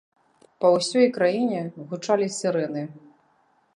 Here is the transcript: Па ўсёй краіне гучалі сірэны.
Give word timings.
Па 0.63 0.71
ўсёй 0.75 1.05
краіне 1.17 1.61
гучалі 1.91 2.31
сірэны. 2.39 2.83